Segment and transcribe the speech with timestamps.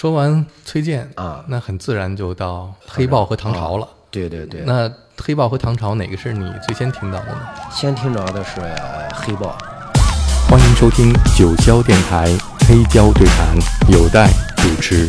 [0.00, 3.86] 说完崔健啊，那很自然就到黑豹和唐朝了。
[4.10, 7.40] 对对对，那黑豹和唐朝哪个是你最先听到的呢？
[7.70, 8.62] 先听着的是
[9.12, 9.58] 黑豹。
[10.48, 13.54] 欢迎收听九霄电台黑胶对谈，
[13.92, 15.06] 有待主持。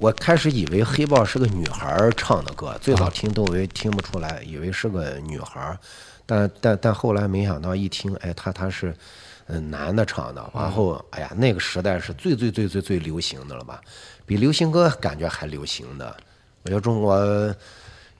[0.00, 5.78] 我开始以为黑豹是个女孩唱的歌，最早听窦唯听不出来，以为是个女孩，
[6.26, 8.92] 但但但后来没想到一听，哎，她她是
[9.46, 13.80] 嗯男的唱的，然后哎呀，那个时代是最最最最最流行的了吧，
[14.24, 16.16] 比流行歌感觉还流行的。
[16.62, 17.54] 我觉得中国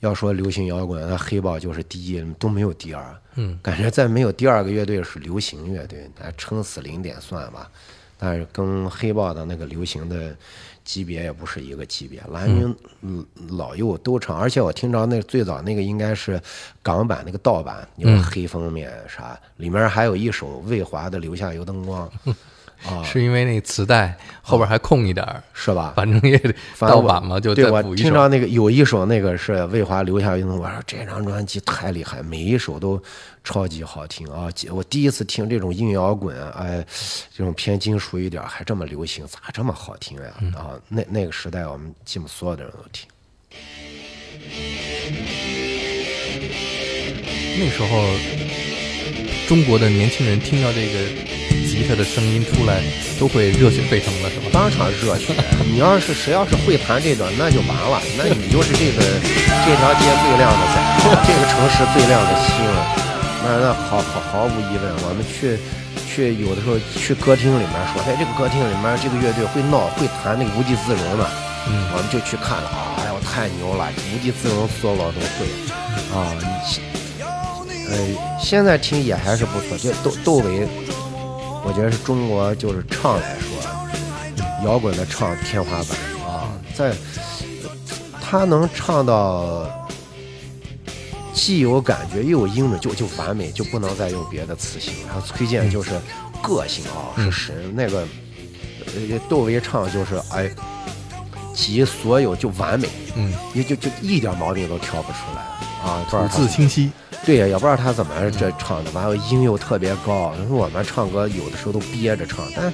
[0.00, 3.16] 要说流行摇滚，那黑豹就是第一，都没有第二。
[3.34, 7.70] 嗯，感觉再没有第二个乐队是流行乐队，那撑死零点算吧。
[8.18, 10.34] 但是跟黑豹的那个流行的
[10.86, 12.74] 级别也不是一个级别，蓝军
[13.50, 16.40] 老幼都唱，而且我听着那最早那个应该是
[16.82, 22.08] 港版那个盗版，有黑封面啥，里面还有一首魏华的《留下油灯光》。
[22.84, 25.92] 啊，是因为那磁带后边还空一点儿，是吧？
[25.96, 33.02] 反正也得盗版嘛，就对我听到那个有一首那个是魏华留下一种，我说这张专辑太厉害，每一首都
[33.42, 34.48] 超级好听啊！
[34.70, 36.84] 我第一次听这种硬摇滚，哎，
[37.36, 40.30] 这种偏金属一点还这么流行，咋这么好听呀？
[40.56, 43.08] 啊，那那个时代我们基本所有的人都听。
[47.58, 47.88] 那时候
[49.48, 50.98] 中国的年轻人听到这个。
[51.66, 52.80] 吉他的声音出来，
[53.20, 54.46] 都会热血沸腾了，是吧？
[54.50, 55.34] 当场热血！
[55.66, 60.74] 你要是谁要是会弹这段，那就完了，那你就是这个这条街最亮的仔，
[61.26, 62.64] 这个城市最亮的星。
[63.44, 65.58] 那那毫毫毫无疑问，我们去
[66.08, 71.28] 去有的时候去歌厅里面说，在这个歌厅里面这个乐队会闹会弹那个无地自容的，
[71.68, 73.84] 嗯，我们就去看了啊，哎呦太牛了，
[74.14, 75.44] 无地自容所有都会
[76.16, 76.32] 啊！
[77.88, 80.68] 呃，现在听也还是不错，就窦窦唯。
[81.64, 86.94] 我觉得是中国就是唱来说，摇滚的唱天花板啊，在
[88.20, 89.68] 他能唱到
[91.32, 95.06] 既有感觉又有音准，就就完美，就不能再用别的词形容。
[95.06, 95.90] 然后崔健就是
[96.42, 97.74] 个性啊，是神。
[97.74, 98.06] 那个
[99.28, 100.48] 窦唯唱就是哎，
[101.52, 105.42] 集所有就完美，嗯，也就就一点毛病都挑不出来
[105.86, 106.90] 啊，吐字清晰。
[107.24, 110.34] 对呀，也不知道他怎么这唱的，完了音又特别高。
[110.38, 112.72] 你说我们唱歌有的时候都憋着唱，但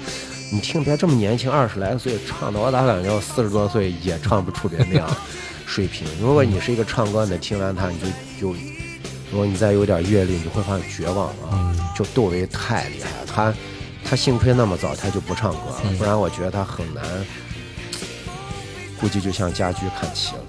[0.53, 5.09] 你听别这么年轻，二十来岁唱的，我咋感觉四十多岁也唱不出别那样
[5.65, 6.07] 水平？
[6.21, 8.07] 如果你是一个唱歌的，听完他你就
[8.53, 8.59] 就，
[9.31, 11.75] 如果你再有点阅历，你会发现绝望啊！
[11.97, 13.55] 就窦唯太厉害了，他
[14.05, 17.03] 他幸亏那么早他就不唱歌了，不然我觉得他很难。
[19.01, 20.43] 估计就像家驹看齐了，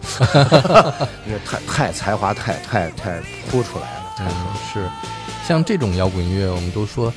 [1.26, 4.16] 因 为太太才华太太太突出来了。
[4.20, 4.28] 嗯，
[4.72, 4.90] 是，
[5.48, 7.12] 像这种摇滚乐，我们都说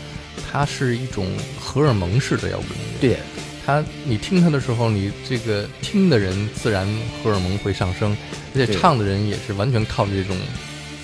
[0.51, 1.27] 它是一种
[1.61, 3.01] 荷尔蒙式的摇滚乐。
[3.01, 3.19] 对，
[3.65, 6.87] 它你听它的时候，你这个听的人自然
[7.23, 8.17] 荷尔蒙会上升，
[8.55, 10.37] 而且唱的人也是完全靠着这种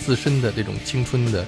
[0.05, 1.45] 自身的这种青春的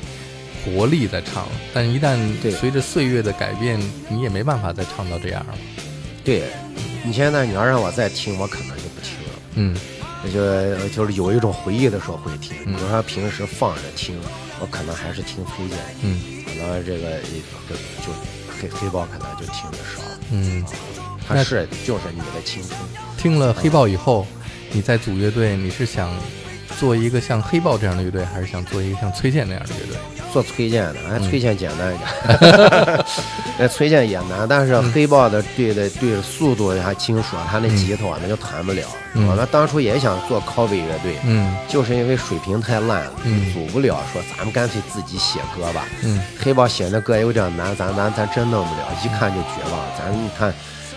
[0.64, 1.46] 活力在唱。
[1.72, 2.18] 但一旦
[2.58, 5.54] 随着岁月的改变，你也没办法再唱到这样了。
[6.22, 6.44] 对。
[7.06, 9.38] 你现在你要让我再听，我可能就不听了。
[9.56, 9.76] 嗯，
[10.32, 12.56] 就就是有一种回忆的时候会听。
[12.64, 14.18] 比如说平时放着听，
[14.60, 15.78] 我可能还是听崔健。
[16.02, 17.18] 嗯，可能这个
[17.68, 17.74] 就
[18.04, 18.12] 就
[18.60, 20.02] 黑黑豹可能就听的少。
[20.30, 20.64] 嗯，
[21.26, 22.78] 它是就是你的青春。
[23.16, 24.26] 听了黑豹以后，
[24.70, 26.10] 你在组乐队，你是想
[26.78, 29.96] 做一个像黑豹这样的乐队，还是想做一个像崔健那样的乐队？
[30.34, 33.04] 做崔健的，哎，崔健简单一点，
[33.56, 38.82] 那崔健也难，但是黑豹的对的对速度还金属，他那吉他我们就弹不了。
[39.14, 43.12] 我们当初也想做 cover 乐队，嗯，就是因为水平太烂了，
[43.52, 45.86] 组不了，说咱们干脆自己写歌吧。
[46.02, 49.80] 嗯，黑豹写的歌有点难，咱咱咱真弄不了，一看就绝望。
[49.96, 50.52] 咱你看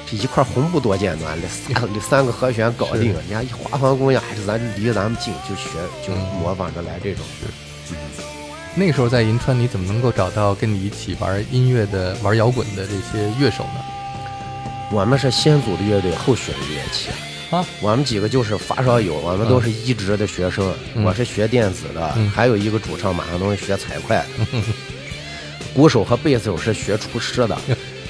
[0.10, 5.70] 这一块红布多简单，这三三个和弦搞定，人家一花房姑娘还是咱离咱们近，就学
[6.04, 6.12] 就
[6.42, 7.24] 模仿着来这种。
[8.80, 13.84] 那时候在银川，你怎么能够找到跟你一起玩音乐的、玩摇滚的这些乐手呢？
[14.92, 17.10] 我们是先组的乐队，后学的乐器
[17.50, 17.66] 啊。
[17.82, 20.72] 我们几个就是发烧友，我们都是一职的学生。
[21.04, 24.16] 我是学电子的，还有一个主唱马上都是学财会。
[25.74, 27.58] 鼓手和贝斯手是学厨师的。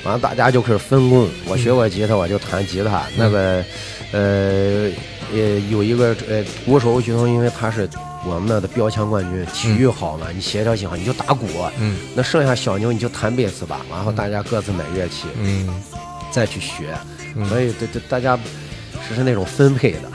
[0.04, 1.30] 完了，大家就开始分工。
[1.46, 3.04] 我学过吉他，我就弹吉他。
[3.16, 3.64] 那个，
[4.12, 4.92] 呃，
[5.34, 7.90] 呃，有一个呃鼓手徐东，因为他是。
[8.28, 10.28] 我们那的标枪冠军，体育好嘛？
[10.34, 11.48] 你协调性好，你就打鼓。
[11.80, 13.86] 嗯，那剩下小牛你就弹贝斯吧。
[13.90, 15.68] 然后大家各自买乐器，嗯，
[16.32, 16.96] 再去学。
[17.50, 18.38] 所以，这这大家
[19.08, 20.10] 是是那种分配的，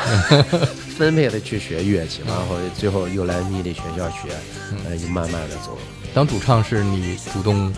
[0.99, 2.21] 分配的去学乐器。
[2.27, 4.29] 然后最后又来密的学校学，
[4.89, 5.79] 呃，就慢慢的走。
[6.13, 7.73] 当主唱是你主动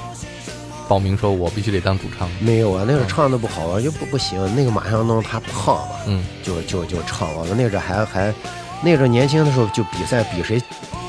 [0.89, 2.29] 报名说我必须得当主唱？
[2.41, 4.39] 没有啊，那个唱的不好，就不不行。
[4.57, 7.55] 那个马向东他胖嘛，嗯，就就就唱了。
[7.55, 8.35] 那阵还还，
[8.82, 10.61] 那阵年轻的时候就比赛比谁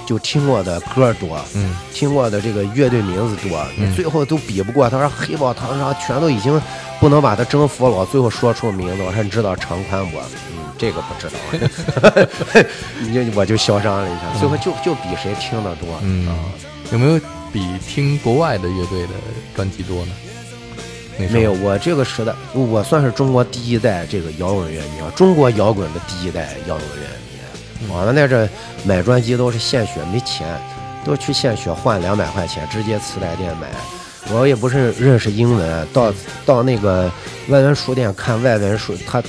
[0.05, 4.89] 就听过的歌多，嗯，听过的这个乐队名字多，嗯最后都比不过。
[4.89, 6.61] 他说黑豹唐朝全都已经
[6.99, 10.19] 不能把他征服了，最后说出名字，我说你知道长宽不？
[10.19, 12.65] 嗯，这个不知道。
[13.01, 15.87] 你就我就嚣张了一下，最后就就比谁听的多。
[16.03, 16.35] 嗯啊，
[16.91, 17.19] 有没有
[17.51, 19.13] 比听国外的乐队的
[19.55, 20.11] 专辑多呢？
[21.31, 27.24] 没有，我这个时代，我算是中国第一代这个摇滚乐迷啊，中国摇滚的第一代摇滚乐迷。
[27.89, 28.49] 我们那阵
[28.83, 30.47] 买专辑都是献血，没钱，
[31.03, 33.67] 都去献血换两百块钱，直接磁带店买。
[34.33, 36.11] 我也不是认识英文，到
[36.45, 37.11] 到那个
[37.49, 39.21] 外文书店看外文书，他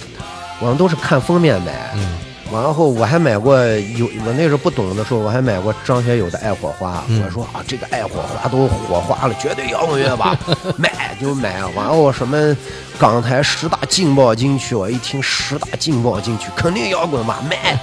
[0.58, 1.90] 我们都是看封面买。
[1.94, 2.18] 嗯
[2.52, 3.58] 完后，我还买过
[3.98, 10.38] 有我那时候不懂的时候，我还买过张学友的《爱火花》嗯我说啊，这个爱火花都火花了，绝对摇滚乐吧，
[10.78, 11.66] 买就买。
[11.74, 12.56] 完后什么
[13.00, 17.76] 港台十大劲爆金曲，我一听十大劲爆金曲，肯定摇滚吧，买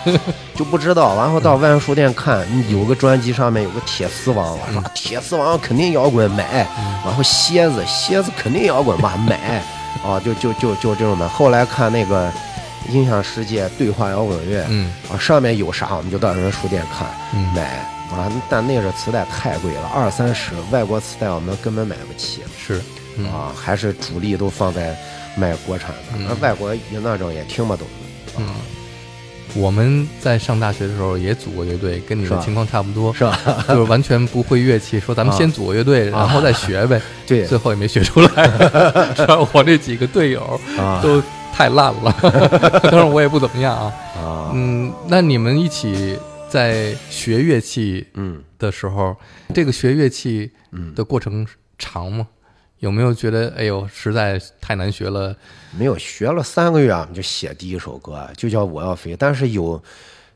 [0.55, 1.15] 就不知道。
[1.15, 6.67] 然后到万书店看，有个专辑上面有个铁丝网，我说啊铁丝网肯定摇滚，买。
[7.03, 9.63] 然后蝎子蝎子肯定摇滚吧，买。
[10.03, 11.27] 啊，就就就就这种的。
[11.29, 12.31] 后来看那个。
[12.89, 17.61] 音响世界对话摇滚乐，嗯啊，上面有啥我们就到人书店看、嗯买
[18.11, 22.81] 啊，但那阵磁带太贵了，二三十，外国磁带我们根本买不起是
[23.15, 24.93] 嗯啊，还是主力都放在
[25.37, 28.49] 卖国产的，那、外国那种也听不懂的，嗯，
[29.55, 33.37] 我们在上大学的时候也组过乐队，跟你的情况差不多，是吧？
[33.69, 36.99] 就是完全不会乐器， 说咱们啊先组个乐队，然后再学呗。
[37.27, 38.47] 对最后也没学出来，
[39.15, 41.21] 主要我这几个队友啊都
[41.53, 43.93] 太烂了，当然我也不怎么样啊。
[44.17, 46.17] 啊，嗯，那你们一起
[46.49, 49.15] 在学乐器嗯的时候，
[49.53, 51.45] 这个学乐器嗯，的过程
[51.77, 52.27] 长吗？
[52.83, 55.33] 有没有觉得哎呦实在太难学了？
[55.71, 59.81] 没有学了三个月，啊就写第一首歌，就叫《我要飞》，但是有。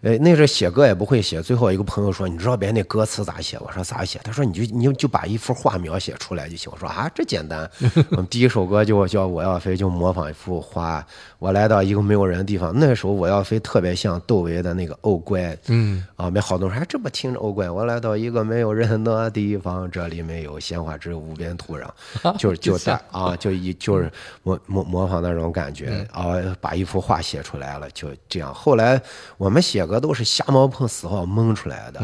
[0.07, 7.69] 呃，那阵写歌也不会写，最后一个朋友说：“你知道别人那歌词咋写？”我说：“咋写？”他说：“你就你就就把一幅画描写出来就行。”我说：“啊，这简单。
[8.11, 11.05] ”我们第一首歌就叫《我要飞》，就模仿一幅画。
[11.39, 15.41] 我来到一个没有人的地方，那时候《我要飞》特别像窦唯的那个《哦乖》。
[15.67, 17.69] 嗯啊，没好多人还这么听着哦乖。
[17.69, 21.89] 我来到一个没有人的地方，这里没有鲜花，只有无边土壤，
[22.37, 24.09] 就是 就在啊，就一就是
[24.43, 28.53] 模模模仿那种感觉啊，把一幅画写出来了，就这样。
[28.53, 29.01] 后来
[29.37, 31.99] 我们写歌都是瞎猫碰死耗蒙出来的，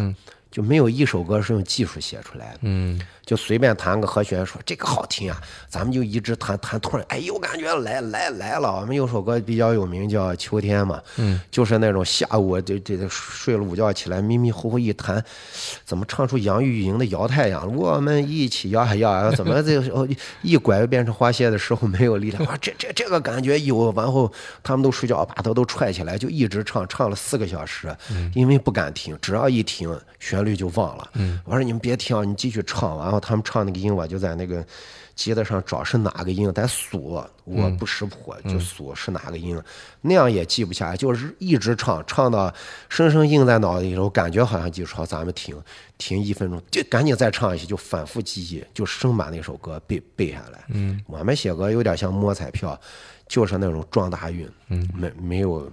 [0.54, 2.60] 就没有一首歌是用技术写出来的。
[2.62, 8.82] 嗯就随便弹个和弦，说这个好听啊，咱们就一直弹弹，突然哎有感觉来来来了。
[8.82, 15.24] 我们有首歌比较有名，叫《秋天》嘛，嗯，就是那种下午这这这睡了午觉起来迷迷糊糊一弹，
[15.86, 17.66] 怎么唱出杨钰莹的《摇太阳》？
[17.70, 19.82] 我们一起摇呀摇呀，怎么这
[20.42, 22.44] 一拐又变成花谢的时候没有力量？
[22.46, 23.94] 哇， 这这这个感觉有。
[23.96, 24.30] 然后
[24.62, 27.96] 他们都睡觉，把头都踹起来，就一直唱，唱了四个小时，
[28.36, 31.10] 因为不敢停，只要一停，旋律就忘了。
[31.14, 32.98] 嗯，我说你们别听啊，你继续唱。
[33.00, 34.66] 然后他们唱那个音，我就在那个
[35.16, 39.60] 吉他上找是哪个音，得数，我不识谱就数是哪个音，
[40.02, 42.54] 那样也记不下来，就是一直唱，唱到
[42.90, 45.56] 生生印在脑子里头，感觉好像记住，好，咱们停
[45.98, 50.64] 停一分钟，就赶紧再唱一些，就反复记忆，就生把那首歌背背下来。
[50.70, 52.80] 嗯，我们写歌有点像摸彩票，
[53.28, 55.72] 就是那种撞大运，嗯，没没有，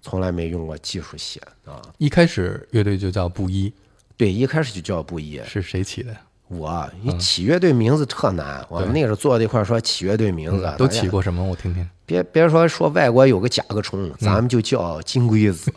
[0.00, 1.82] 从来没用过技术写啊。
[1.98, 3.72] 一开始乐队就叫布衣，
[4.20, 5.40] 对，一开始就叫布衣。
[5.46, 6.14] 是谁起的？
[6.48, 11.42] 我你起乐队名字特难，我们那时候坐在一块儿说起乐队名字，嗯都起过什么？
[11.42, 11.88] 我听听。
[12.04, 15.72] 别别说说外国有个甲壳虫，咱们就叫金龟子。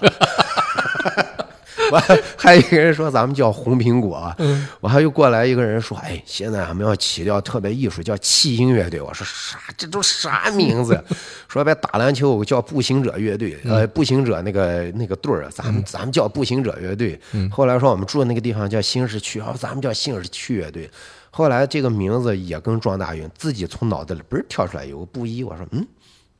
[1.93, 2.03] 完，
[2.37, 4.35] 还有一个人说咱们叫红苹果。
[4.81, 8.99] 我还又过来一个人说，哎，现在我们要起调特别艺术，叫气音乐队。
[8.99, 9.59] 我说啥？
[9.77, 11.01] 这都啥名字？
[11.47, 17.19] 说别打篮球叫步行者乐队，呃，步行者那个那个队儿，咱们咱们叫步行者乐队。
[17.51, 20.89] 后来说我们住的那个地方叫新市区，啊，咱们叫新市区乐队。
[21.29, 25.85] 后来这个名字也跟撞大云自己从脑子里嘣儿跳出来有个布衣，我说嗯。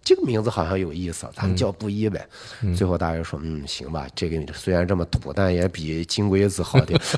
[0.03, 2.27] 这个名字好像有意思，咱们叫布衣呗。
[2.75, 7.00] 最后大家说，嗯，行吧，这个虽然这么土，但也比金龟子好点。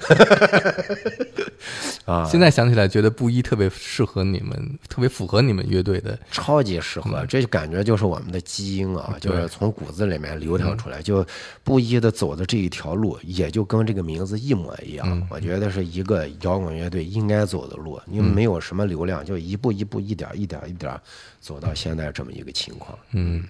[2.06, 6.18] 啊，现在想起来，觉得布衣特别适合你们，特别符合你们乐队的。
[6.30, 11.26] 超级适合，这就感觉就是我们的基因啊，就是从骨子里面流淌出来，就
[11.64, 15.28] 布衣的走的这一条路，也就跟这个名字一模一样。
[15.32, 20.96] 我觉得是一个摇滚乐队应该走的路，因为没有什么流量，就一步一步、一点一点一点
[21.40, 22.98] 走到现在这么一个情况。
[23.12, 23.44] 嗯，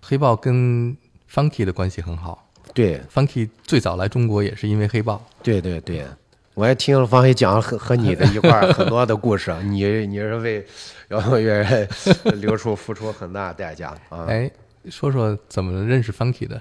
[0.00, 0.96] 黑豹跟
[1.32, 2.46] Funky 的关系很好。
[2.72, 5.24] 对 Funky 最早来中国也是因为黑豹。
[5.42, 6.06] 对对对，
[6.54, 10.64] 我也听了方黑讲和和你的一块很多的故事， 你你是为
[11.08, 11.88] 摇滚乐
[12.36, 14.26] 流出付出很大代价啊。
[14.28, 14.50] 哎，
[14.88, 16.60] 说说怎么认识 Funky 的？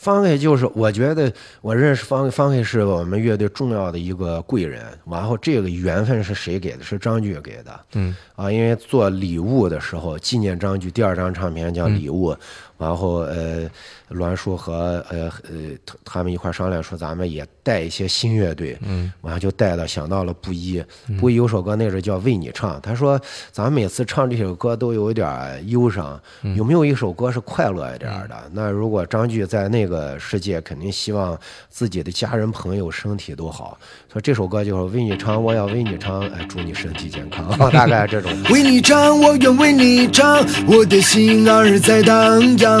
[0.00, 1.30] 方 K 就是，我觉得
[1.60, 4.82] 我认识方方 K 是我们乐队重要的一个贵人。
[5.04, 6.82] 然后这个缘分是谁给的？
[6.82, 7.78] 是张炬给的。
[7.92, 12.32] 嗯啊，因为做礼物的时候，纪念张炬第二张唱片叫《礼物》，
[12.78, 13.70] 然后呃，
[14.08, 18.76] 栾叔和呃呃他他们一块商量说，咱们也带一些新乐队。
[18.82, 20.82] 嗯，然后就带了想到了布衣，
[21.20, 23.20] 布衣有首歌那时候叫《为你唱》，他说
[23.52, 25.28] 咱们每次唱这首歌都有点
[25.68, 26.20] 忧伤，
[26.56, 28.36] 有没有一首歌是快乐一点的？
[28.52, 33.78] 那如果张炬在那个世界，肯定希望自己的家人朋友身体都好，
[34.12, 38.30] 所以这首歌就是为你唱， 我要为你唱，哎，祝你身体健康， 大概这种。
[38.50, 42.80] 为你唱，我愿为你唱，我的心儿在荡漾。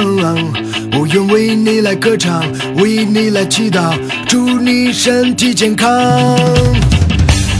[0.98, 2.42] 我愿为你来歌唱，
[2.76, 5.90] 为你来祈祷，祝你身体健康。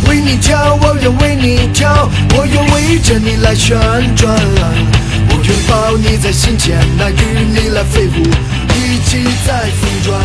[0.09, 3.79] 为你跳，我愿为你跳，我愿围着你来旋
[4.17, 4.35] 转。
[5.29, 8.19] 我愿抱你在心间，那与你来飞舞，
[8.75, 10.21] 一起在风转。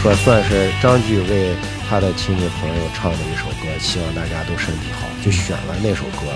[0.00, 1.54] 说算是张炬为
[1.88, 6.32] 他的亲戚朋友唱的一首歌，希望大家都身体好，就选了那首歌。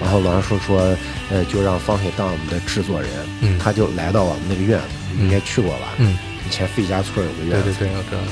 [0.00, 0.96] 然后栾叔说，
[1.30, 4.84] 呃，就让方黑当我们的制作人，嗯他就来到我们那个院子，
[5.20, 5.94] 应该去过吧？
[5.98, 8.22] 嗯，以前费家村有个院子，对对对，我知道。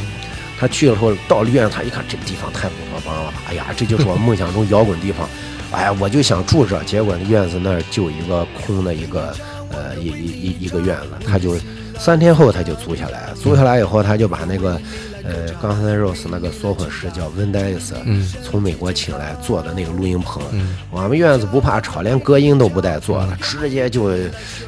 [0.58, 5.26] 他去了之后到了院子，他一看这个地方太乌托邦了，哎呀，这就是我梦想中摇滚地方，
[5.72, 9.34] 哎呀，我就想住这，结果那院子那儿就一个空的一个
[9.72, 11.56] 呃一一一一个院子，他就
[12.00, 14.80] 三天后他就租下来，租下来以后他就把那个
[15.22, 18.26] 呃刚才 Rose 那个缩混师叫温戴斯，嗯。
[18.42, 20.78] 从美国请来做的那个录音棚，嗯。
[20.90, 24.04] 我们院子不怕吵，连隔音都不带做的，直接就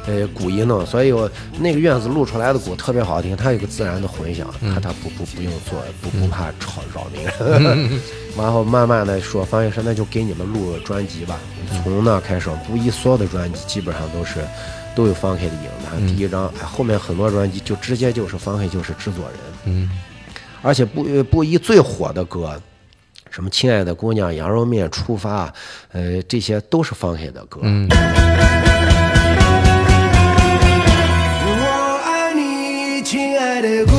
[0.05, 7.89] 呃鼓一弄，所以我那个院子录出来的鼓特别好听，它有个自然的混响，它它不不不用做，不不怕吵扰民。
[8.37, 11.39] 然后慢慢的说，方医生那就给你们录专辑吧，
[11.83, 14.35] 从那开始，不一所有的专辑基本上都是
[14.95, 19.89] 都有方 K 的影子，第一张，哎，后面很多专辑就直接就是方 K 就是制作人，嗯。
[20.61, 22.61] 而且不不一最火的歌，
[23.29, 25.53] 什么亲爱的姑娘、羊肉面、出发，
[25.91, 27.59] 呃，这些都是方 K 的歌。
[27.63, 27.89] 嗯。
[31.45, 33.91] 我爱你，亲爱的姑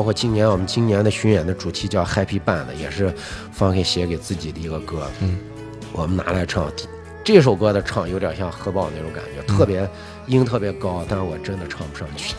[0.00, 3.12] 包括今年我们今年的巡演的主题叫 Happy Band，也是
[3.52, 5.06] 方 K 写给自己的一个歌。
[5.20, 5.36] 嗯，
[5.92, 6.72] 我们拿来唱。
[7.22, 9.86] 这首歌的唱有点像核爆那种感觉，特别
[10.26, 12.34] 音特别高，但是我真的唱不上去。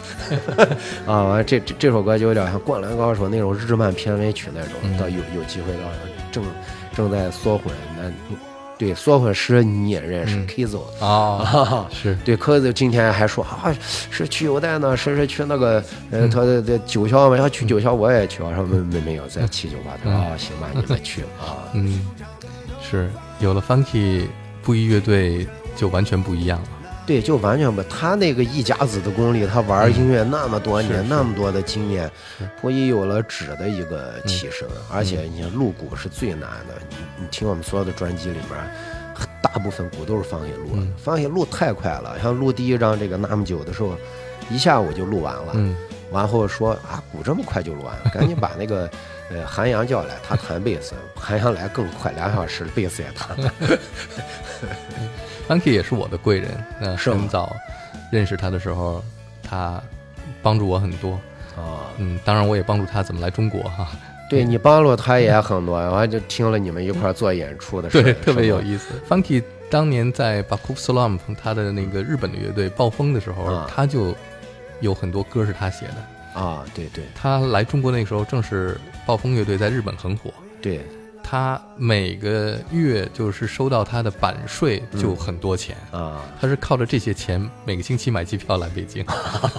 [1.05, 4.97] 啊，完这这这首歌就有点像《灌篮高手》那种日漫片尾曲那种。
[4.97, 5.83] 到有有机会到
[6.31, 6.43] 正
[6.95, 8.11] 正在缩混那
[8.81, 12.17] 对缩混师你也认识 Kizo 啊，是。
[12.25, 13.71] 对，，Kzo 今天还说啊，
[14.09, 22.03] 是去犹太呢，是是去那个呃，他的的九霄嘛，要去九霄我也去，我说没没没有在七九八，他说啊，行吧，你们去啊，嗯，
[22.81, 23.07] 是
[23.39, 24.23] 有了 Funky
[24.63, 25.45] 布衣乐队
[25.75, 26.67] 就完全不一样了。
[27.05, 32.09] 对，就完全不，他那个一家子的功力，他玩音乐那么多年，那么多的经验，
[32.61, 43.95] 不一有了质的一个提升，而且你看录鼓是最难的，你你听我们所有的专辑里面，大部分鼓都是方野录的，方野录太快了，像录第一张这个那么久的时候，
[44.49, 45.75] 一下午就录完了，嗯
[46.11, 48.89] 完后说啊，鼓这么快就录完了，赶紧把那个
[49.33, 53.51] 呃韩阳叫来，他弹贝斯，韩阳来更快，两小时贝斯也弹了。
[55.47, 56.49] Funky 也是我的贵人。
[56.79, 57.55] 那很早
[58.11, 59.03] 认识他的时候，
[59.41, 59.81] 他
[60.41, 61.13] 帮助我很多。
[61.55, 63.87] 啊，嗯，当然我也帮助他怎么来中国哈。
[64.29, 68.61] 对你帮助他也很多，完就听了你们一块做演出的事儿，对，特别有。
[68.61, 68.93] 意思。
[69.09, 74.15] Funky 当年在 Baku Slump 他的那个日本的乐队暴风的时候，啊他就
[74.79, 76.41] 有很多歌是他写的。
[76.41, 80.31] 啊，对对他来中国那个时候，正是暴风乐队在日本很火。
[80.61, 80.85] 对，
[81.23, 89.03] 他每个月就是收到他的版税就很多钱，啊，他是靠着这些钱每个星期买机票来北京，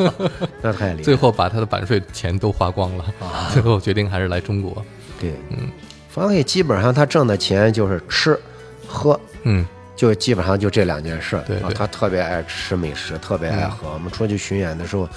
[0.62, 1.02] 那太厉害。
[1.02, 3.04] 最后把他的版税钱都花光了，
[3.52, 4.84] 最后决定还是来中国。
[5.20, 5.68] 对，嗯，
[6.08, 8.38] 方黑基本上他挣的钱就是吃
[8.87, 11.42] 喝，嗯就基本上就这两件事儿。
[11.42, 13.92] 对他特别爱吃美食，特别爱喝。
[13.92, 15.08] 我们出去巡演的时候。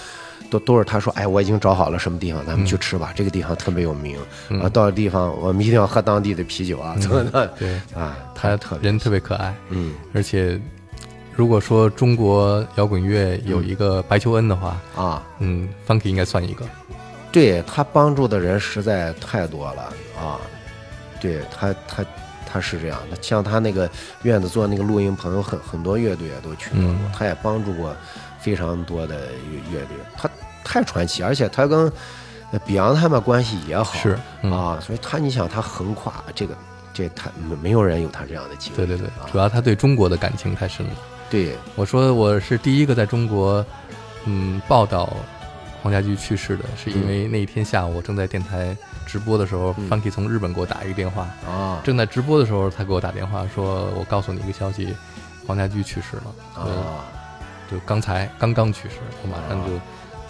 [0.49, 3.11] 都都是他说，哎，我已经找好了什么地方，咱们去吃吧。
[3.15, 4.17] 这个地方特别有名，
[4.61, 7.47] 啊，到了地方我们一定要喝当地的啤酒啊，怎么的？
[7.59, 10.59] 对啊，他特别人特别可爱，嗯而且
[11.35, 16.65] 如果说中国摇滚乐有一个白求恩的话，啊，嗯，Funky 应该算一个。
[17.31, 19.81] 对他帮助的人实在太多了
[20.17, 20.39] 啊！
[21.19, 22.05] 对他，他
[22.47, 23.89] 他是这样的，像他那个
[24.23, 27.93] 院子做那个录音棚，很很多乐队也都去过，嗯他也帮助过
[28.45, 29.15] 非常多的
[29.49, 30.29] 乐乐队，他
[30.63, 31.91] 太传奇，而且他跟
[32.51, 34.51] 呃 Beyond 他们关系也好，是嗯。
[34.51, 36.55] 啊，所以他你想他横跨这个，
[36.93, 39.25] 这他没没有人有他这样的机会，对对对，啊。
[39.31, 40.93] 主要他对中国的感情太深了。
[41.27, 41.57] 对。
[41.75, 43.65] 我说我是第一个在中国，
[44.25, 45.11] 嗯，报道
[45.81, 49.87] 黄家驹去世的，是因为那一天下午我正在电台直播的时候、嗯。
[49.87, 51.81] F u n k y 从日本给我打一个电话，啊。
[51.83, 54.95] 正在直播的时候他给我打电话说，我告诉你一个消息，
[55.47, 56.23] 黄家驹去世了，
[56.57, 57.05] 呃啊
[57.71, 59.79] 就刚才刚刚去世，我马上就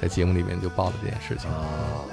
[0.01, 1.49] 在节目里面就报了这件事情。
[1.49, 2.05] 啊，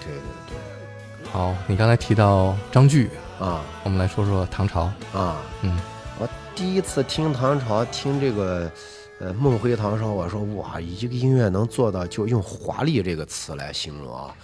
[0.00, 3.08] 对对对好，你刚才提到张炬，
[3.40, 4.82] 啊我们来说说唐朝。
[5.12, 5.36] 啊。
[5.62, 5.78] 嗯，
[6.18, 8.70] 我第一次听唐朝，听这个，
[9.18, 14.34] 呃，梦回唐朝，我说哇，一个音乐能做到就用华丽这个词来形容啊，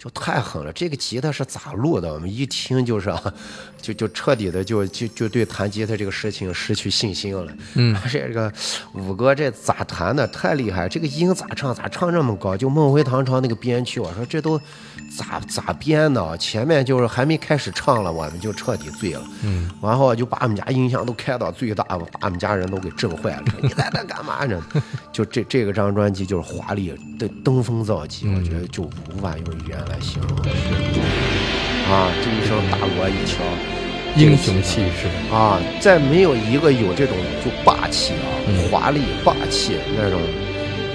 [0.00, 0.72] 就太狠了。
[0.72, 2.10] 这个吉他是咋录的？
[2.10, 3.22] 我们一听就是啊，
[3.82, 7.52] 就就彻底的就就就对弹吉他这个事情失去信心了。
[7.74, 8.50] 嗯，这个
[8.94, 10.26] 五哥这咋弹的？
[10.28, 10.88] 太厉害！
[10.88, 11.74] 这个音咋唱？
[11.74, 12.56] 咋唱这么高？
[12.56, 14.58] 就梦回唐朝那个编曲，我说这都
[15.18, 16.38] 咋咋编的？
[16.38, 19.22] 前面就是还没开始唱了，我们就彻底醉了。
[19.44, 23.44] 嗯，然后就把我们家音响都开到最大，把我们家人都给震坏了。
[23.60, 24.64] 你在这干嘛呢？
[25.12, 26.88] 就这这个张专辑就是华丽
[27.20, 30.38] 的登峰造极，我觉得就无法用语言来形容。
[31.92, 33.44] 啊，这一声大锣一敲，
[34.16, 35.06] 英雄气势。
[35.30, 40.18] 啊，再没有一个有这种就霸气啊，嗯华丽霸气那种，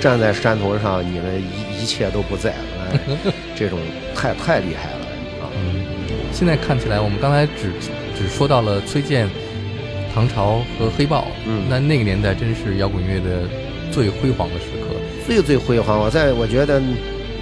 [0.01, 2.99] 站在山头上，你们一一切都不在，了
[3.55, 3.77] 这种
[4.15, 5.05] 太太厉害了
[5.43, 5.45] 啊！
[5.55, 5.85] 嗯，
[6.33, 7.71] 现在看起来，我们刚才只
[8.17, 9.29] 只说到了崔健、
[10.11, 13.47] 唐朝和黑豹，嗯那那个年代真是摇滚乐的
[13.91, 14.95] 最辉煌的时刻。
[15.25, 16.81] 最最辉煌，我在我觉得，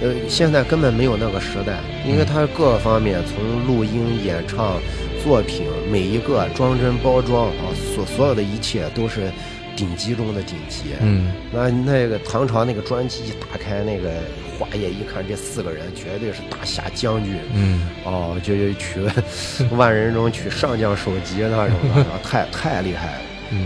[0.00, 4.80] 呃，现在根本没有那个时代，因为它各个方面，从录音、演唱、
[5.22, 9.30] 作品，每一个装帧包装啊，所所有的一切都是
[9.76, 10.94] 顶级中的顶级。
[11.00, 14.10] 嗯，那那个唐朝那个专辑一打开，那个
[14.58, 17.36] 花页一看，这四个人绝对是大侠将军。
[17.52, 19.00] 嗯，哦，就就取
[19.76, 23.20] 万人中取上将首级那种的， 太太厉害了。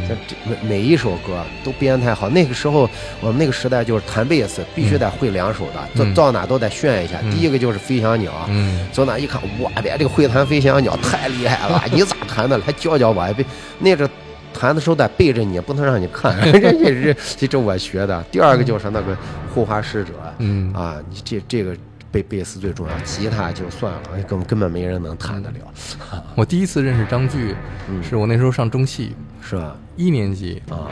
[0.09, 0.15] 这
[0.45, 2.29] 每每一首歌都编太好。
[2.29, 2.89] 那个时候
[3.21, 7.19] 我们那个时代就是弹贝斯必须得会两首的，到、嗯到哪都得炫一下。
[7.23, 12.59] 嗯第一个就是飞翔鸟，嗯，走哪一看，哇，别这个会弹飞翔鸟太厉害了， 你咋弹的？
[12.59, 13.45] 来教教我，别
[13.79, 14.09] 那个
[14.53, 16.37] 弹的时候得背着你，不能让你看。
[16.53, 18.23] 这这这这这我学的。
[18.33, 19.17] 第二个就是那个
[19.55, 21.77] 护花使者，嗯啊，你这这个
[22.11, 27.55] 贝贝斯最重要，吉他就算了，根根本没人能弹得了，我第一次认识张炬，
[27.89, 29.77] 嗯是我那时候上中戏是吧？
[29.97, 30.89] 一年级，啊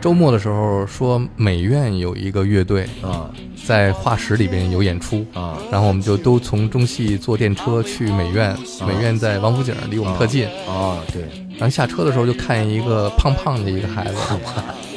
[0.00, 3.28] 周末的时候说美院有一个乐队啊
[3.66, 10.46] 在画室里边有演出，啊然后我们就都从中戏坐电车去美院，美院在王府井，离我们特近。
[10.68, 11.22] 啊，对。
[11.58, 14.16] 然后下车的时候就看见一个胖胖的一个孩子，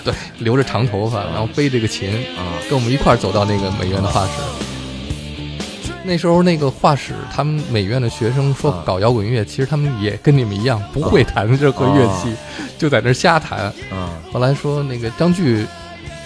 [0.03, 4.68] 对，留着长头发，然后背着个琴啊跟我们一块儿走到那个美院的画室。
[6.03, 12.33] 那时候那个画室，他们美院的学生说啊搞摇滚乐，其实他们也跟你们一样，不会弹这个乐器，
[12.77, 13.65] 就在那瞎弹。
[13.91, 15.65] 啊后来说那个张炬，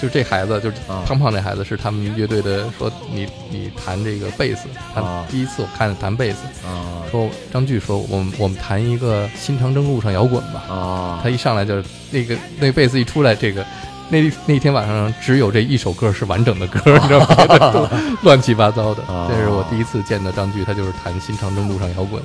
[0.01, 10.63] 就这孩子，就是啊胖胖这孩子，是他们乐队的，说你你弹这个贝斯，他啊第一次我看弹贝斯，啊说张炬说我们我们弹一个新长征路上摇滚吧。
[10.69, 11.81] 啊他一上来就
[12.11, 13.65] 那个那贝斯一出来，这个
[14.13, 17.19] 那那天晚上只有这一首歌是完整的歌， 你知道
[17.83, 17.89] 吗？
[18.21, 19.01] 乱七八糟的。
[19.07, 22.21] 哦这是我第一次见到张炬，他就是弹新长征路上摇滚。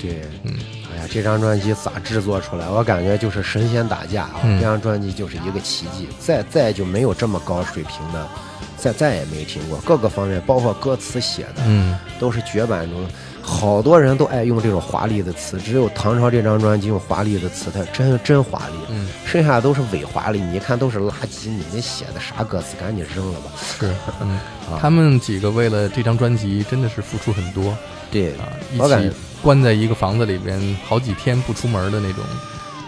[0.00, 0.54] 对，嗯，
[0.92, 2.68] 哎呀，这张专辑咋制作出来？
[2.68, 4.40] 我感觉就是神仙打架啊！
[4.44, 8.28] 嗯这张专辑就是一个奇迹，再再就没有这么高水平的，
[8.76, 9.78] 再再也没听过。
[9.84, 13.04] 各个方面，包括歌词写的，嗯都是绝版中。
[13.42, 18.74] 好多人都爱用这种华丽的词，只有唐朝这张专辑用华丽的词，它真真华丽。
[18.88, 23.50] 嗯，剩下的都是伪华丽，你一看都是垃圾，你那写的啥歌词，赶紧扔了吧。
[23.56, 24.38] 是，嗯，
[24.70, 27.76] 啊他们几个为了这张专辑真的是付出很多
[28.10, 28.46] 对啊，
[28.88, 32.22] 感觉起关在一个房子里边好几天不出门的那种，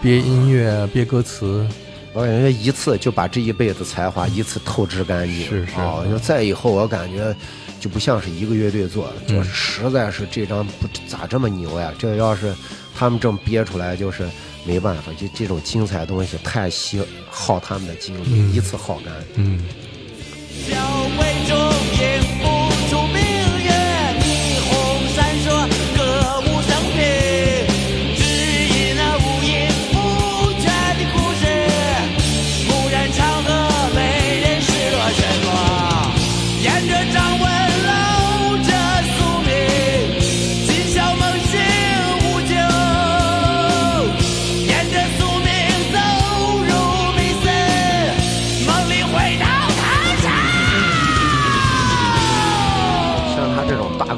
[0.01, 1.67] 憋音乐、憋歌词。
[2.15, 5.45] 我感觉一次就把这一辈子才华一次透支干净。
[5.49, 7.35] 是是啊，就再以后我感觉
[7.77, 11.93] 就不像是一个乐队做的，就嗯实在是这张不咋这么牛呀？
[11.99, 12.55] 这要是
[12.97, 14.25] 他们正憋出来，就是
[14.63, 19.13] 没办法，就这种精彩的东西太稀耗他们的精力，嗯一次耗干。
[19.35, 19.61] 嗯，
[20.69, 20.73] 小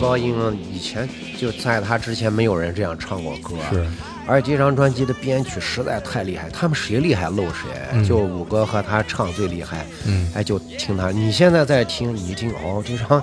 [0.07, 0.33] 高音，
[0.73, 3.57] 以前就在他之前没有人这样唱过歌。
[3.69, 3.85] 是，
[4.25, 9.85] 而且这张专辑的编曲实在太厉害，他们谁厉害露谁，就五哥和他唱最厉害。
[10.05, 13.21] 嗯哎，就听他，你现在在听，你一听哦，这张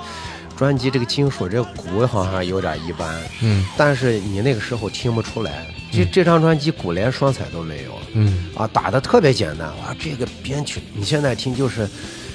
[0.59, 7.99] 专辑这个金属这个鼓好像有点一般，嗯但是你那个时候听不出来，这这张专辑鼓连双踩都没有。
[8.13, 9.97] 嗯啊，打的特别简单哇！
[9.99, 11.89] 这个编曲你现在听就是，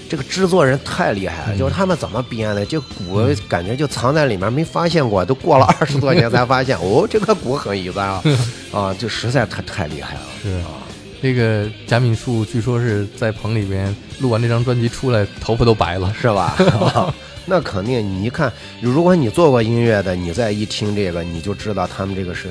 [0.09, 8.23] 这个制作人太厉害了，就是他们怎么编的，这鼓感觉就藏在里面没发现过，都过了 二十多年才发现，哦，这个鼓很一般啊，
[8.73, 10.21] 啊，就实在太太厉害了。
[10.41, 10.81] 是啊，
[11.21, 16.13] 那个贾敏树据说是在棚里边录完这张专辑出来，头发都白了。
[16.19, 16.55] 是吧？
[16.95, 17.13] 啊
[17.45, 22.49] 那肯定，你一看，如果你做过音乐的，你再一听这个，你就知道他们这个是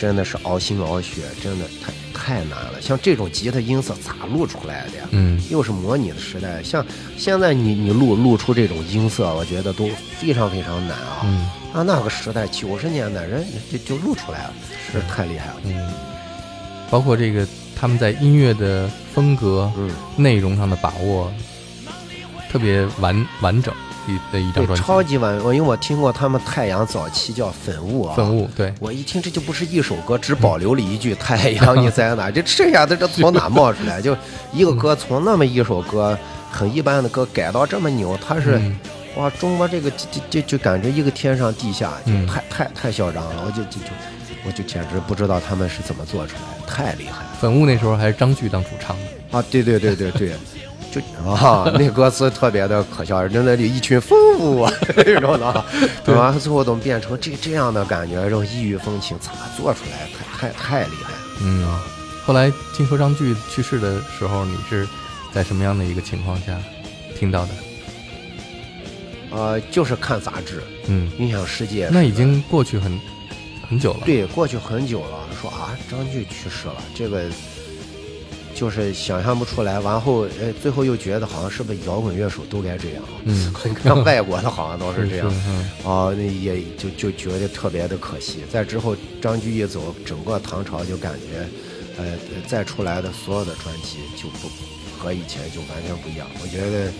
[0.00, 1.92] 真的是熬心熬血，真的太
[2.30, 2.80] 太难了。
[2.80, 5.08] 像这种吉他音色咋录出来的呀？
[5.10, 6.84] 嗯又是模拟的时代，像
[7.16, 11.22] 现在你你录录出这种音色，我觉得都非常非常难啊。
[11.24, 14.54] 嗯啊，那个时代九十年代人就就录出来了，
[14.92, 15.56] 是太厉害了。
[15.64, 15.92] 嗯，
[16.88, 21.32] 包括这个他们在音乐的风格、嗯，内容上的把握，
[22.50, 23.72] 特别完完整
[24.08, 24.82] 一的一张，专辑。
[24.82, 34.02] 超级完，我因为我听过他们太阳早期叫粉雾啊，粉雾，对，我一听这就不是一首歌，只保留了一句“太阳你在哪”， 这剩下的这从哪冒出来？
[34.02, 34.16] 就
[34.52, 36.18] 一个歌从那么一首歌
[36.50, 38.76] 很一般的歌改到这么牛，他是、嗯
[39.16, 43.90] 哇，中国这个就就就就感觉一个天上地下，就嗯太、太太嚣张了，我就就就
[44.44, 49.38] 我就简直不知道他们是怎么做出来的，太厉害了粉雾那时候还是张炬当主唱的。
[49.38, 49.44] 啊！
[49.50, 50.32] 对对对对对。
[50.90, 51.00] 就
[51.30, 55.64] 啊，那歌词特别的可笑，真的有一群疯物啊，这种的啊，
[56.04, 56.34] 对吧？
[56.38, 60.08] 最后怎么变成这这样的感觉，这种异域风情，咋做出来？
[60.36, 61.18] 太太太厉害了。
[61.42, 61.64] 嗯，
[62.26, 64.86] 后来听说张炬去世的时候，你是
[65.32, 66.58] 在什么样的一个情况下
[67.16, 67.50] 听到的？
[69.30, 71.88] 呃，就是看杂志，嗯，影响世界。
[71.92, 73.00] 那已经过去很
[73.68, 75.18] 很久了。，对，过去很久了。
[75.40, 77.22] 说啊，张炬去世了，这个
[78.60, 79.80] 就是想象不出来。
[79.80, 83.02] 完后，呃，最后又觉得好像是不是摇滚乐手都该这样？
[83.24, 85.32] 嗯，你看外国的好像都是这样。
[85.48, 88.40] 嗯哦，那也就就觉得特别的可惜。
[88.52, 91.48] 在之后，张炬一走，整个唐朝就感觉，
[91.96, 94.50] 呃，呃再出来的所有的专辑就不
[94.98, 96.26] 和以前就完全不一样。
[96.42, 96.92] 我觉得，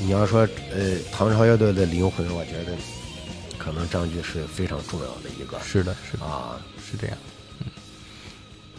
[0.00, 0.40] 你要说
[0.74, 2.72] 呃唐朝乐队的灵魂，我觉得
[3.56, 6.60] 可能张炬是非常重要的一个是的，是的，啊。
[6.84, 7.16] 是这样。
[7.60, 7.66] 嗯，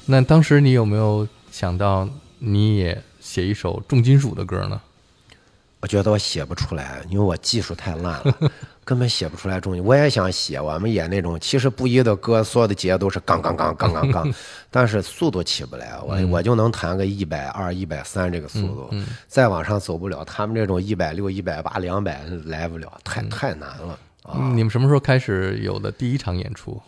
[0.05, 1.25] 那当时你有没有
[1.57, 4.79] 想到你也写一首重金属的歌呢？
[5.79, 8.51] 我觉得我写不出来，因为我技术太烂了，
[8.85, 9.83] 根本写不出来重音。
[9.83, 14.31] 我也想写，我们演那种，其实布衣的歌所有的节都是杠杠杠杠杠杠，
[14.69, 18.91] 但是速度起不来，我我就能弹个一百二、一百三这个速度，
[19.27, 20.23] 再往上走不了。
[20.23, 24.51] 他们这种一百六、一百八、两百来不了，太太难了啊！
[24.53, 26.79] 你们什么时候开始有的第一场演出？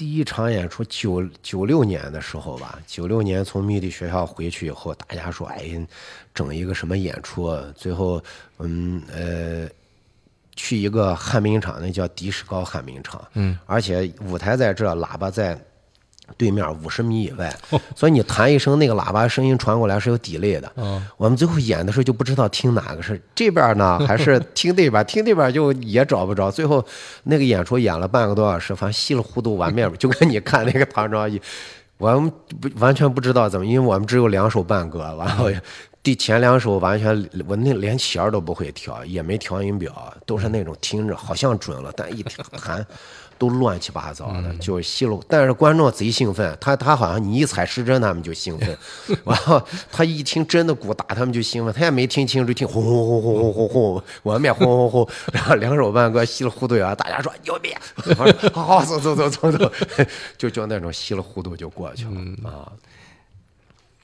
[0.00, 5.86] 第一场演出九九六年的时候吧，九六年从密地学校回去以后，大家说，哎，
[6.32, 7.54] 整一个什么演出？
[7.76, 8.18] 最后，
[8.60, 9.68] 嗯呃，
[10.56, 15.62] 去一个旱冰场，那叫迪士高旱冰场，嗯，而且舞台在这，喇叭在
[16.36, 17.54] 对面五十米以外，
[17.94, 20.72] 所以你弹一声，那个喇叭声音传过来是有 delay 的。
[20.76, 25.04] 嗯我们最后演的时候就不知道听哪个是这边呢，还是 听那边？
[25.04, 26.50] 听那边就也找不着。
[26.50, 26.84] 最后
[27.24, 31.40] 那个演出演了半个多小时，反正稀里糊涂完面，就跟你看那个唐装一，
[31.98, 35.50] 我们不完全不知道怎么，因为我们只有两首半歌，完后
[36.02, 39.92] 第前两首完全我那连弦都不会调，也没调音表，
[40.24, 42.86] 都是那种听着好像准了，但一弹。
[43.40, 45.18] 都乱七八糟的，就是稀了。
[45.26, 48.76] 但是观众贼兴奋，他他好像你一踩失真，他们就兴奋，
[49.24, 51.72] 然后他一听真的鼓打，他们就兴奋。
[51.72, 57.74] 他也没听清就，听轰轰轰轰轰轰轰，我们也轰轰轰，然后两手半歌稀里糊涂啊，大家说牛逼，
[58.52, 59.72] 好好走走走走走，
[60.36, 62.70] 就就那种稀里糊涂就过去了啊。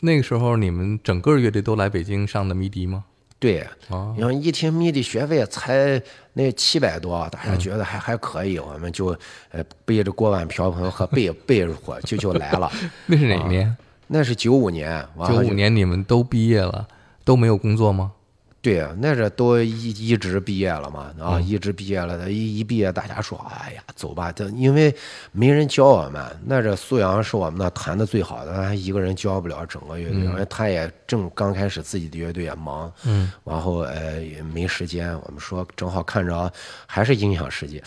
[0.00, 3.04] 那个时候你们整个乐队都来北京上的迷笛吗？
[3.38, 6.00] 对，哦你看一听米的学费才
[6.32, 9.08] 那七百多，大家觉得还还可以，我们就
[9.50, 12.70] 呃背着锅碗瓢盆和被被褥就就来了。
[13.06, 13.76] 那是哪一年？
[14.06, 16.86] 那是九五年，九五年你们都毕业了，
[17.24, 18.12] 都没有工作吗？
[18.66, 24.92] 对，那是都一一直毕业了嘛，啊，一直毕业了，一一毕业，大家说，哎呀，走吧，这因为
[25.30, 36.52] 没人教我们，那这苏阳是我们那弹的最好的，他一个人教不了整个乐队，因为他也正刚开始自己的乐队也忙，嗯，然后呃也没时间，我们说正好看着
[36.86, 37.80] 还是音响世界，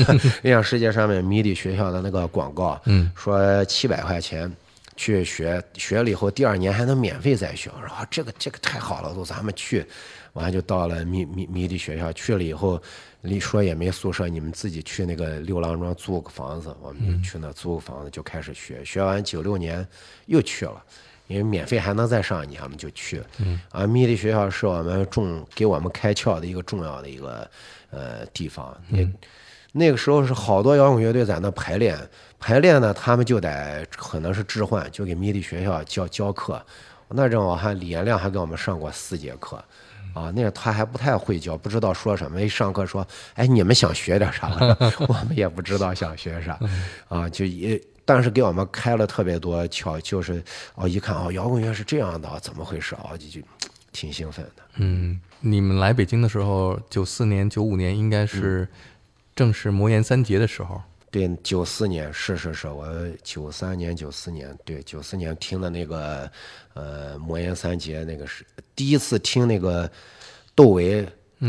[0.44, 4.54] 音响世界上面迷笛学校的那个广告，嗯，说七百块钱。
[4.96, 7.70] 去学学了以后，第二年还能免费再学。
[7.76, 9.86] 我说啊，这个这个太好了，都咱们去，
[10.32, 12.80] 完就到了迷迷迷笛学校去了以后，
[13.20, 19.86] 你说也没宿舍，你们自己去那个六郎庄租个房子，我们就去那租个房子就开始学，学完九六年
[20.26, 20.82] 又去了。
[21.28, 23.20] 因为免费还能再上一年，我们就去。
[23.38, 27.50] 嗯，啊，迷笛学校是我们重给我们开窍的一个重要的一个
[27.90, 28.80] 呃地方。
[28.90, 29.12] 嗯，
[29.76, 31.98] 那个时候是好多摇滚乐队在那排练，
[32.40, 36.60] 排练呢，他们就得可能是置换，就给迷笛学校教教课。
[37.08, 39.62] 那阵我还李延亮还给我们上过四节课，
[40.14, 42.40] 啊，那他还不太会教，不知道说什么。
[42.40, 44.48] 一上课说，哎，你们想学点啥？
[45.06, 46.58] 我们也不知道想学啥，
[47.08, 47.80] 啊，就也。
[48.04, 50.42] 但是给我们开了特别多窍，就是
[50.76, 53.10] 哦，一看哦，摇滚乐是这样的，怎么回事啊？
[53.18, 53.46] 就就
[53.92, 54.62] 挺兴奋的。
[54.76, 58.68] 嗯，你们来北京的时候，九四年、九五年应该是
[59.36, 60.80] 正是魔岩三杰的时候。
[61.08, 62.86] 对，九四年是是是，我
[63.22, 66.28] 九三年、九四年，对，九四年听的那个
[66.74, 68.44] 呃魔岩三杰那个是
[68.74, 69.88] 第一次听那个
[70.54, 71.06] 窦唯，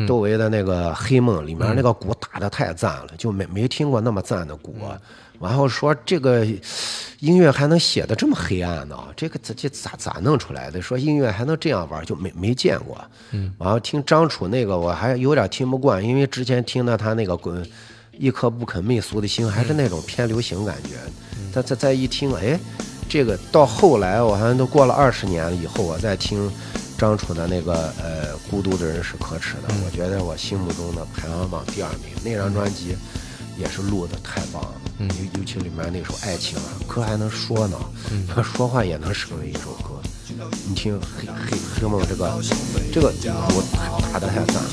[0.07, 4.75] 窦唯的那个《黑梦》里面那个鼓打的太赞了，就没没听过那么赞的鼓。
[5.39, 6.45] 然后说这个
[7.19, 8.97] 音乐还能写的这么黑暗呢？
[9.15, 10.81] 这个这这咋咋弄出来的？
[10.81, 12.97] 说音乐还能这样玩，就没没见过。
[13.31, 13.53] 嗯。
[13.59, 17.63] 然后听张楚那个，我还有点听不惯，因为之前听的他那个《滚
[18.11, 20.95] 一颗不肯媚俗的心》，还是那种偏流行感觉。
[21.53, 22.59] 再再再一听，哎，
[23.07, 26.51] 这个到后来，我好像都过了二十年以后，我再听
[26.97, 32.09] 张楚的那个呃《孤独的人是可耻的》，我觉得我心目中的排行榜第二名。
[32.23, 32.95] 那张专辑。
[33.57, 37.77] 也是录的太棒了，尤尤其里面那首《爱情》啊，歌还能说呢，
[38.43, 39.99] 说话也能成为一首歌。
[40.67, 42.41] 你听黑黑黑梦这个
[42.93, 43.11] 这个
[43.49, 43.61] 鼓
[44.11, 44.69] 打的太赞了。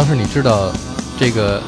[0.00, 0.72] 当时你知道
[1.18, 1.60] 这个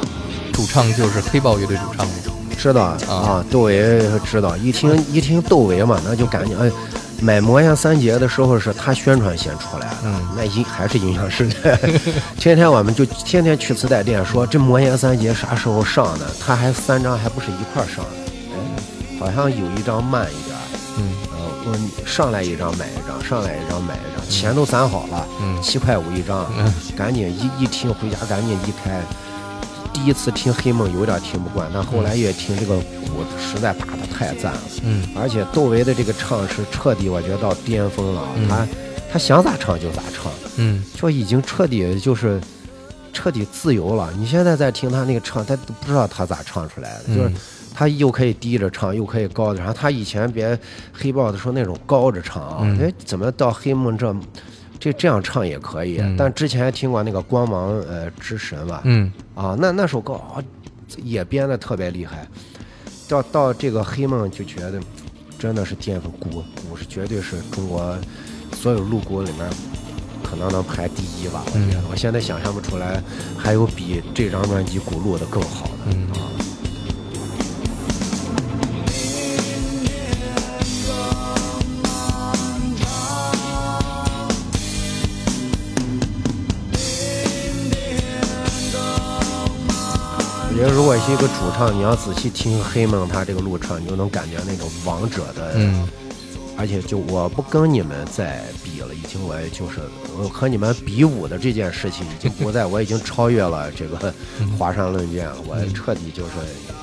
[0.55, 2.13] 主唱就是黑豹乐队主唱吗？
[2.57, 4.57] 知道啊，窦唯知道。
[4.57, 6.73] 一听一听窦唯嘛，那就感觉哎，
[7.21, 9.97] 买魔岩三杰的时候是他宣传先出来的，
[10.35, 11.79] 那影还是影响时代。
[12.41, 16.25] 天天我们就天天去磁带店说这魔岩三杰啥时候上的？
[16.41, 18.57] 他还三张还不是一块上的，哎，
[19.21, 20.52] 好像有一张慢一点。
[21.65, 25.27] 我上来一张买一张，上来一张买一张，钱都攒好了，
[25.63, 26.51] 七块五一张，
[26.97, 29.01] 赶紧一一听回家赶紧一开。
[29.93, 34.63] 第一次听黑梦有点听不惯，但后来越听这个鼓实在打的太赞了。
[34.83, 38.23] 嗯，而且窦唯的这个唱是彻底，我觉得到巅峰了。
[38.49, 38.67] 他
[39.13, 42.41] 他想咋唱就咋唱，嗯，就已经彻底就是
[43.13, 44.11] 彻底自由了。
[44.17, 47.33] 你现在再听他那个唱，他都不知道他咋唱出来的，就是。
[47.83, 49.75] 他又可以低着唱，又可以高着唱。
[49.75, 50.57] 他以前别
[50.93, 54.15] 黑豹的时候那种高着唱啊，哎，怎么到黑梦这
[54.79, 56.01] 这这样唱也可以？
[56.17, 60.39] 但之前听过那个光芒呃之神吧，嗯，啊，那那首歌啊
[61.03, 62.25] 也编的特别厉害。
[63.09, 64.81] 到到这个黑梦就觉得
[65.37, 67.99] 真的是巅峰，鼓鼓是绝对是中国
[68.55, 69.51] 所有录鼓里面
[70.23, 71.43] 可能能排第一吧。
[71.47, 73.03] 我觉得我现在想象不出来
[73.37, 76.31] 还有比这张专辑鼓录的更好的啊。
[90.63, 95.89] 觉得如果是一个主唱，你要仔细听黑梦他这个录唱，你就能感觉那种王者的，嗯，
[96.57, 99.81] 而且就我不跟你们再比了，已经我就是
[100.17, 104.15] 我和你们比武的这件事情已经不在，我已经超越了这个
[104.57, 106.31] 华山论剑了，我彻底就是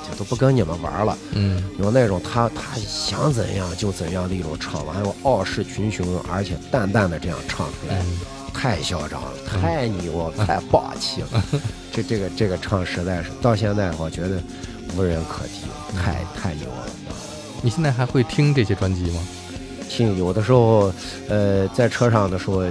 [0.06, 8.04] 就都不跟你们玩了，嗯，有那种他他想怎样就怎样的一种唱，完了傲视群雄，而且淡淡的这样唱出来。
[8.52, 11.44] 太嚣张了，太牛，太霸气了！
[11.92, 14.40] 这这个这个唱实在是到现在我觉得
[14.96, 15.62] 无人可敌，
[15.96, 16.86] 太太牛了。
[17.62, 19.20] 你现在还会听这些专辑吗？
[19.88, 20.92] 听，有的时候，
[21.28, 22.62] 呃，在车上的时候，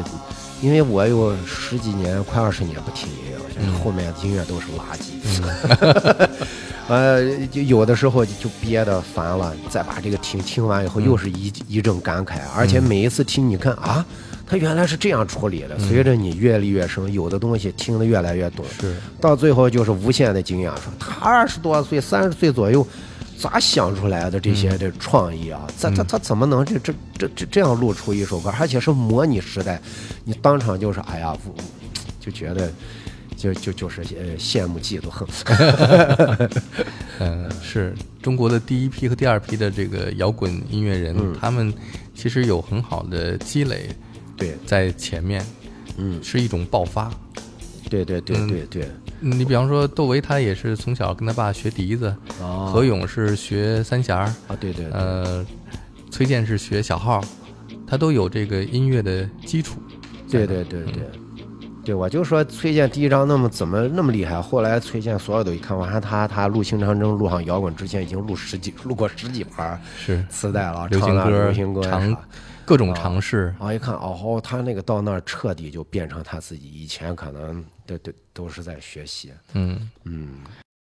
[0.62, 6.30] 因为我有十几年，快二十年不听音乐了，后面音乐都是垃圾。
[6.88, 14.06] 呃，就有的时候就憋得烦了，再把这个听听完以后，又是一一阵感慨，而且每一次听，你看啊。
[14.50, 15.78] 他原来是这样处理的。
[15.78, 20.76] 随着你阅历越深，有的东西听得越来越懂，是到最后就是无限的惊讶。
[20.78, 22.86] 说他二十多岁、三十岁左右，
[23.38, 25.68] 咋想出来的这些这创意啊？
[25.80, 28.52] 他他他怎么能这这这这这样录出一首歌？
[28.60, 29.80] 而且是模拟时代，
[30.26, 31.38] 你当场就是哎呀，
[32.20, 32.72] 就觉得
[33.38, 35.28] 就就就是呃羡慕嫉妒恨。
[37.20, 41.72] 嗯，是中国的第一批和第二批的这个摇滚音乐人，他们。
[42.16, 43.88] 其实有很好的积累
[44.40, 45.46] 对，在前面，
[45.98, 47.12] 嗯，是一种爆发。
[47.90, 48.48] 对对对嗯。
[48.48, 52.72] 对对，你比方说窦唯，他也是从小跟他爸学笛子，哦。
[52.74, 55.46] 何勇是学三弦儿，啊，对对对，呃，
[56.10, 57.22] 崔健是学小号，
[57.86, 59.80] 他都有这个音乐的基础。
[60.30, 61.04] 对对对对，
[61.84, 64.40] 对，我就说崔健第一张那么怎么那么厉害？
[64.40, 70.24] 后来崔健所有的一看，我看他他录《新长征》录上摇滚之前已经录十几录过十几盘是。
[70.30, 71.82] 磁带了，流行歌流行歌
[72.70, 80.44] 各种尝试，然后一看哦，他那个到那儿彻底就变成他自己，以前可能都都都是在学习，嗯，嗯，